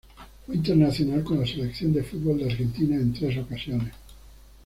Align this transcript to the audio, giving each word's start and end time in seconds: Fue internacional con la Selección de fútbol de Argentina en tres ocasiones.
Fue 0.47 0.55
internacional 0.55 1.23
con 1.23 1.39
la 1.41 1.45
Selección 1.45 1.93
de 1.93 2.01
fútbol 2.01 2.39
de 2.39 2.45
Argentina 2.49 2.95
en 2.95 3.13
tres 3.13 3.37
ocasiones. 3.37 3.93